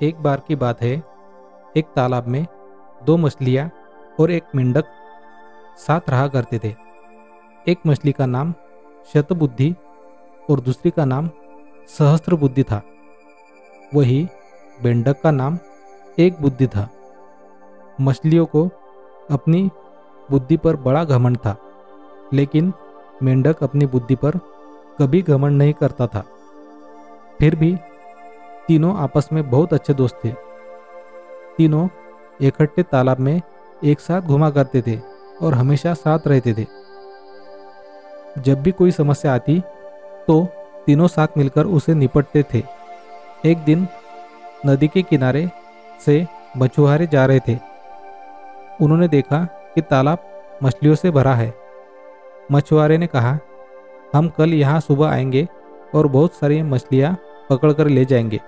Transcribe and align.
एक 0.00 0.22
बार 0.22 0.42
की 0.48 0.54
बात 0.56 0.82
है। 0.82 0.92
एक 1.76 1.86
तालाब 1.96 2.26
में 2.26 2.46
दो 3.02 3.16
मछलियाँ 3.16 3.70
और 4.20 4.30
एक 4.30 4.44
मेंढक 4.54 4.84
साथ 5.78 6.10
रहा 6.10 6.26
करते 6.28 6.58
थे। 6.58 6.74
एक 7.66 7.78
मछली 7.86 8.12
का 8.12 8.26
नाम 8.26 8.52
शतबुद्धि 9.14 9.74
और 10.50 10.60
दूसरी 10.60 10.90
का 10.90 11.04
नाम 11.04 11.30
सहस्त्र 11.88 12.34
बुद्धि 12.34 12.62
था। 12.62 12.82
वही 13.94 14.28
मेंढक 14.84 15.20
का 15.20 15.30
नाम 15.30 15.58
एक 16.18 16.40
बुद्धि 16.40 16.66
था। 16.66 16.88
मछलियों 18.00 18.46
को 18.46 18.68
अपनी 19.30 19.70
बुद्धि 20.30 20.56
पर 20.56 20.76
बड़ा 20.76 21.04
घमंड 21.04 21.36
था, 21.36 21.56
लेकिन 22.32 22.72
मेंढक 23.22 23.62
अपनी 23.62 23.86
बुद्धि 23.86 24.14
पर 24.14 24.38
कभी 24.98 25.22
घमंड 25.22 25.58
नहीं 25.58 25.72
करता 25.72 26.06
था। 26.06 26.24
फिर 27.38 27.56
भी 27.56 27.76
तीनों 28.68 28.96
आपस 28.96 29.28
में 29.32 29.50
बहुत 29.50 29.72
अच्छे 29.74 29.94
दोस्त 29.94 30.20
थे। 30.24 30.30
तीनों 31.58 31.88
इकट्ठे 32.40 32.82
तालाब 32.82 33.18
में 33.18 33.40
एक 33.84 34.00
साथ 34.00 34.20
घुमा 34.20 34.50
करते 34.50 34.82
थे 34.82 34.98
और 35.42 35.54
हमेशा 35.54 35.94
साथ 35.94 36.26
रहते 36.26 36.54
थे। 36.54 36.66
जब 38.38 38.62
भी 38.62 38.70
कोई 38.70 38.90
समस्या 38.90 39.34
आती 39.34 39.60
तो 40.28 40.46
तीनों 40.86 41.08
साथ 41.08 41.36
मिलकर 41.36 41.66
उसे 41.66 41.94
निपटते 41.94 42.44
थे। 42.54 42.62
एक 43.44 43.58
दिन 43.58 43.86
नदी 44.66 44.88
के 44.88 45.02
किनारे 45.02 45.50
से 46.00 46.26
मछुआरे 46.56 47.06
जा 47.06 47.26
रहे 47.26 47.40
थे। 47.48 47.58
उन्होंने 48.80 49.08
देखा 49.08 49.44
कि 49.74 49.80
तालाब 49.80 50.18
मछलियों 50.62 50.94
से 50.94 51.10
भरा 51.10 51.34
है। 51.34 51.52
मछुआरे 52.52 52.98
ने 52.98 53.06
कहा, 53.06 53.38
हम 54.14 54.28
कल 54.28 54.54
यहाँ 54.54 54.80
सुबह 54.80 55.08
आएँगे 55.08 55.46
और 55.94 56.06
बहुत 56.06 56.34
सारी 56.34 56.62
मछलियाँ 56.62 57.16
पकड़कर 57.50 57.88
ले 57.88 58.04
जाएँगे। 58.04 58.40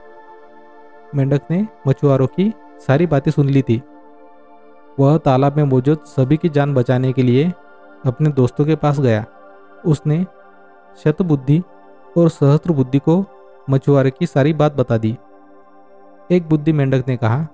मेंढक 1.14 1.40
ने 1.50 1.66
मछुआरों 1.88 2.26
की 2.26 2.54
सारी 2.86 3.06
बातें 3.06 3.30
सुन 3.30 3.48
ली 3.48 3.62
थी। 3.62 3.82
वह 5.00 5.18
तालाब 5.18 5.56
में 5.56 5.64
मौजूद 5.64 5.98
सभी 6.06 6.36
की 6.36 6.48
जान 6.48 6.74
बचाने 6.74 7.12
के 7.12 7.22
लिए 7.22 7.52
अपने 8.06 8.30
दोस्तों 8.30 8.64
के 8.64 8.74
पास 8.74 9.00
गया। 9.00 9.24
उसने 9.86 10.26
शतबुद्धि 11.04 11.62
और 12.18 12.28
सहस्त्र 12.28 12.72
बुद्धि 12.72 12.98
को 12.98 13.24
मछुआरे 13.70 14.10
की 14.10 14.26
सारी 14.26 14.52
बात 14.52 14.76
बता 14.76 14.98
दी। 14.98 15.16
एक 16.30 16.48
बुद्धि 16.48 16.72
मेंढक 16.72 17.04
ने 17.08 17.16
कहा, 17.16 17.46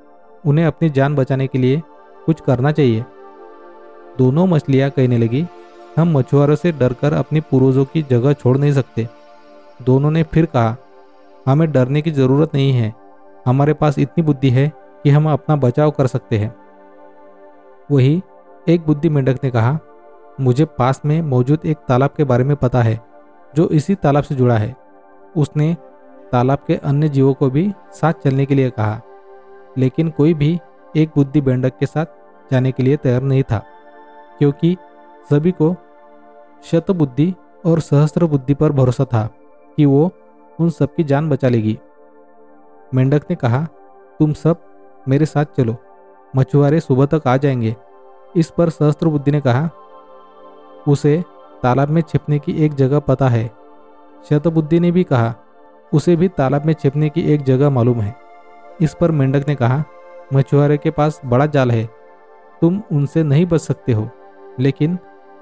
उन्हें 0.46 0.66
अपनी 0.66 0.90
जान 0.90 1.14
बचाने 1.14 1.46
के 1.46 1.58
लिए 1.58 1.82
कुछ 2.26 2.40
करना 2.40 2.72
चाहिए। 2.72 3.04
दोनों 4.18 4.46
मछलियाँ 4.46 4.90
कहने 4.90 5.18
लगी, 5.18 5.46
हम 5.98 6.18
मछुआरों 6.18 6.54
से 6.54 6.72
डरकर 6.72 7.12
अपने 7.12 7.40
पूर्वजों 7.40 7.84
की 7.84 8.02
जगह 8.02 8.32
छोड़ 8.32 8.58
नहीं 8.58 8.72
सकते। 8.72 9.08
दोनों 9.82 10.10
ने 10.10 10.22
फिर 10.22 10.46
कहा, 10.46 10.76
हमें 11.46 11.72
डरने 11.72 12.02
की 12.02 12.10
ज़रूरत 12.10 12.54
नहीं 12.54 12.72
है। 12.72 13.01
हमारे 13.46 13.72
पास 13.72 13.98
इतनी 13.98 14.24
बुद्धि 14.24 14.50
है 14.50 14.70
कि 15.04 15.10
हम 15.10 15.30
अपना 15.30 15.56
बचाव 15.56 15.90
कर 15.90 16.06
सकते 16.06 16.38
हैं। 16.38 16.54
वही 17.90 18.22
एक 18.68 18.86
बुद्धि 18.86 19.08
मेंढक 19.08 19.38
ने 19.44 19.50
कहा, 19.50 19.78
मुझे 20.40 20.64
पास 20.78 21.00
में 21.04 21.20
मौजूद 21.22 21.66
एक 21.66 21.78
तालाब 21.88 22.10
के 22.16 22.24
बारे 22.24 22.44
में 22.44 22.54
पता 22.56 22.82
है, 22.82 23.00
जो 23.54 23.68
इसी 23.68 23.94
तालाब 23.94 24.24
से 24.24 24.34
जुड़ा 24.34 24.56
है। 24.58 24.74
उसने 25.36 25.74
तालाब 26.32 26.58
के 26.66 26.74
अन्य 26.74 27.08
जीवों 27.08 27.34
को 27.34 27.50
भी 27.50 27.70
साथ 27.92 28.12
चलने 28.24 28.46
के 28.46 28.54
लिए 28.54 28.70
कहा, 28.70 29.00
लेकिन 29.78 30.10
कोई 30.10 30.34
भी 30.34 30.58
एक 30.96 31.10
बुद्धि 31.16 31.40
मेंढक 31.40 31.78
के 31.78 31.86
साथ 31.86 32.06
जाने 32.50 32.72
के 32.72 32.82
लिए 32.82 32.96
तैयार 32.96 33.22
नहीं 33.22 33.42
था, 33.42 33.62
क्योंकि 34.38 34.76
सभी 35.30 35.50
को 35.52 35.74
शत 36.64 36.90
बुद्धि 36.90 37.34
और 37.66 37.80
सहस्त्र 37.80 38.26
बुद्धि 38.26 38.54
पर 38.54 38.72
भरोसा 38.72 39.04
था 39.04 39.26
कि 39.78 39.84
वो 39.86 40.10
उन 40.58 40.70
सबकी 40.70 41.04
जान 41.04 41.28
बचा 41.28 41.48
लेगी। 41.48 41.78
मेंढक 42.94 43.22
ने 43.30 43.36
कहा, 43.36 43.68
तुम 44.18 44.32
सब 44.32 44.56
मेरे 45.08 45.26
साथ 45.26 45.44
चलो। 45.44 45.76
मछुआरे 46.36 46.80
सुबह 46.80 47.06
तक 47.06 47.22
आ 47.26 47.36
जाएँगे। 47.36 47.76
इस 48.36 48.50
पर 48.50 48.68
सहस्त्र 48.68 49.08
बुद्धि 49.08 49.30
ने 49.30 49.40
कहा, 49.40 49.70
उसे 50.88 51.24
तालाब 51.62 51.88
में 51.88 52.02
छिपने 52.02 52.38
की 52.38 52.52
एक 52.52 52.74
जगह 52.74 52.98
पता 52.98 53.28
है। 53.28 53.50
शतबुद्धि 54.30 54.80
ने 54.80 54.90
भी 54.90 55.04
कहा, 55.04 55.34
उसे 55.92 56.16
भी 56.16 56.28
तालाब 56.28 56.64
में 56.64 56.74
छिपने 56.74 57.08
की 57.08 57.20
एक 57.20 57.42
जगह 57.42 57.70
मालूम 57.70 58.00
है। 58.00 58.16
इस 58.80 58.94
पर 58.94 59.10
मेंढक 59.10 59.48
ने 59.48 59.54
कहा, 59.54 59.84
मछुआरे 60.34 60.76
के 60.76 60.90
पास 60.90 61.20
बड़ा 61.24 61.46
जाल 61.46 61.70
है। 61.70 61.90
तुम 62.60 62.82
उनसे 62.92 63.22
नहीं 63.22 63.46
बच 63.46 63.60
सकते 63.60 63.92
हो। 63.92 64.08
लेकिन 64.60 64.98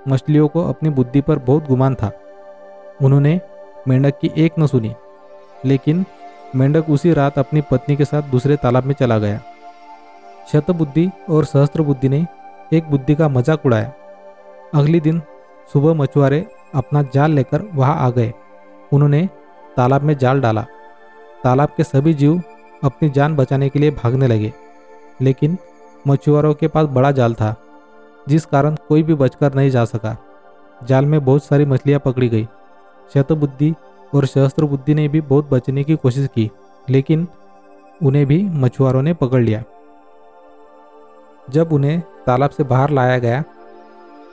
मछलियों 0.09 0.49
को 0.49 0.69
अपनी 0.69 0.91
बुद्धि 0.91 1.21
पर 1.21 1.38
बहुत 1.38 1.67
गुमान 1.67 1.94
था। 1.94 2.12
उन्होंने 3.03 3.41
मेंढक 3.88 4.19
की 4.19 4.32
एक 4.37 4.53
न 4.59 4.67
सुनी। 4.67 4.94
लेकिन 5.65 6.05
मेंढक 6.56 6.88
उसी 6.91 7.12
रात 7.12 7.38
अपनी 7.38 7.61
पत्नी 7.61 7.97
के 7.97 8.05
साथ 8.05 8.31
दूसरे 8.31 8.56
तालाब 8.56 8.84
में 8.84 8.94
चला 8.94 9.19
गया। 9.19 9.41
शतबुद्धि 10.53 11.09
और 11.31 11.44
सहस्त्र 11.44 11.83
बुद्धि 11.83 12.09
ने 12.09 12.27
एक 12.72 12.91
बुद्धि 12.91 13.15
का 13.15 13.28
मज़ाक 13.28 13.66
उड़ाया। 13.66 13.93
अगले 14.75 15.00
दिन 15.00 15.21
सुबह 15.71 15.94
मछुआरे 15.94 16.47
अपना 16.75 17.03
जाल 17.15 17.33
लेकर 17.33 17.62
वहाँ 17.75 17.97
आ 17.97 18.09
गए। 18.11 18.33
उन्होंने 18.93 19.28
तालाब 19.77 20.03
में 20.03 20.16
जाल 20.19 20.41
डाला। 20.41 20.62
तालाब 21.44 21.69
के 21.77 21.84
सभी 21.84 22.15
जीव 22.15 22.43
अपनी 22.84 23.09
जान 23.11 23.37
बचाने 23.37 23.69
के 23.69 23.78
लिए 23.78 23.91
भागने 23.93 24.27
लगे, 24.27 24.53
लेकिन 25.21 25.56
मछुआरों 26.05 26.53
के 26.55 26.69
पास 26.69 26.87
बड़ा 26.88 27.11
जाल 27.12 27.34
था, 27.34 27.55
जिस 28.27 28.47
कारण 28.47 28.77
कोई 28.88 29.03
भी 29.03 29.15
बचकर 29.15 29.55
नहीं 29.55 29.71
जा 29.71 29.84
सका। 29.84 30.17
जाल 30.81 31.05
में 31.05 31.25
बहुत 31.25 31.44
सारी 31.44 31.65
मछलियाँ 31.65 32.00
पकड़ी 32.00 32.28
गई। 32.28 32.47
शतबुद्धि 33.15 33.75
और 34.15 34.26
सहस्त्र 34.26 34.65
बुद्धि 34.65 34.94
ने 34.94 35.09
भी 35.09 35.21
बहुत 35.21 35.48
बचने 35.50 35.84
की 35.84 35.97
कोशिश 35.97 36.28
की, 36.34 36.50
लेकिन 36.91 37.26
उन्हें 38.00 38.26
भी 38.26 38.43
मछुआरों 38.44 39.03
ने 39.03 39.15
पकड़ 39.15 39.43
लिया। 39.43 39.62
जब 41.50 41.72
उन्हें 41.72 42.00
तालाब 42.26 42.50
से 42.50 42.65
बाहर 42.65 42.91
लाया 42.91 43.19
गया, 43.19 43.43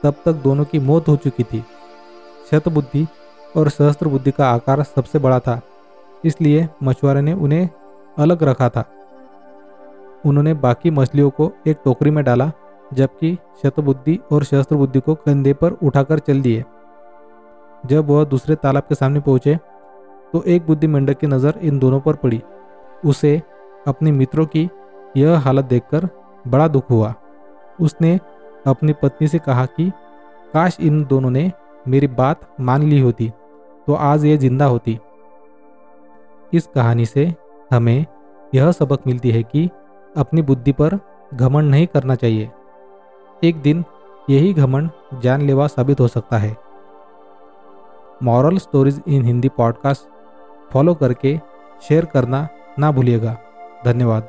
तब 0.02 0.14
तक 0.24 0.32
दोनों 0.34 0.64
की 0.64 0.78
मौत 0.78 1.08
हो 1.08 1.16
चुकी 1.16 1.42
थी। 1.42 1.64
शतबुद्धि 2.50 3.06
और 3.56 3.68
सहस्त्र 3.68 4.08
बुद्धि 4.08 4.30
का 4.30 4.50
आकार 4.50 4.82
सबसे 4.82 5.18
बड़ा 5.18 5.38
था, 5.38 5.60
इसलिए 6.24 6.68
मछुआरे 6.82 7.20
ने 7.20 7.32
उन्हें 7.32 7.68
अलग 8.18 8.42
रखा 8.42 8.68
था। 8.68 8.84
उन्होंने 10.26 10.54
बाकी 10.54 10.90
मछलियों 10.90 11.30
को 11.30 11.50
एक 11.66 11.78
टोकरी 11.84 12.10
में 12.10 12.24
डाला, 12.24 12.50
जबकि 12.94 13.36
शतबुद्धि 13.62 14.18
और 14.32 14.44
सहस्त्र 14.44 14.76
बुद्धि 14.76 15.00
को 15.00 15.14
कंधे 15.14 15.52
पर 15.52 15.72
उठाकर 15.72 16.18
चल 16.18 16.40
दिए। 16.40 16.64
जब 17.82 18.08
वह 18.08 18.24
दूसरे 18.24 18.54
तालाब 18.54 18.82
के 18.82 18.94
सामने 18.94 19.20
पहुँचे 19.20 19.56
तो 20.32 20.42
एक 20.44 20.66
बुद्धि 20.66 20.86
मेंढक 20.86 21.18
की 21.18 21.26
नज़र 21.26 21.58
इन 21.62 21.78
दोनों 21.78 22.00
पर 22.00 22.14
पड़ी। 22.14 22.40
उसे, 23.06 23.40
अपने 23.86 24.12
मित्रों 24.12 24.46
की 24.46 24.68
यह 25.16 25.38
हालत 25.38 25.64
देखकर 25.64 26.08
बड़ा 26.48 26.68
दुख 26.68 26.90
हुआ। 26.90 27.14
उसने 27.78 28.18
अपनी 28.66 28.92
पत्नी 28.92 29.28
से 29.28 29.38
कहा 29.38 29.64
कि, 29.66 29.90
काश 30.54 30.76
इन 30.80 31.04
दोनों 31.04 31.30
ने 31.30 31.50
मेरी 31.88 32.06
बात 32.06 32.40
मान 32.60 32.82
ली 32.82 33.00
होती 33.00 33.30
तो 33.86 33.94
आज 33.94 34.24
ये 34.24 34.36
ज़िंदा 34.36 34.64
होती। 34.64 34.98
इस 36.52 36.66
कहानी 36.66 37.06
से 37.06 37.32
हमें 37.72 38.06
यह 38.52 38.70
सबक 38.72 39.06
मिलती 39.06 39.30
है 39.30 39.42
कि 39.42 39.68
अपनी 40.16 40.42
बुद्धि 40.42 40.72
पर 40.72 40.98
घमंड 41.34 41.70
नहीं 41.70 41.86
करना 41.86 42.14
चाहिए। 42.14 42.50
एक 43.44 43.60
दिन 43.62 43.84
यही 44.30 44.52
घमंड 44.54 45.20
जानलेवा 45.22 45.66
साबित 45.66 46.00
हो 46.00 46.08
सकता 46.08 46.38
है। 46.38 46.56
Moral 48.22 48.58
stories 48.58 49.02
in 49.08 49.24
Hindi 49.24 49.48
podcast 49.48 50.08
follow 50.72 50.94
करके 50.94 51.40
शेयर 51.88 52.04
करना 52.04 52.48
ना 52.78 52.90
भूलिएगा। 52.92 53.36
धन्यवाद। 53.84 54.28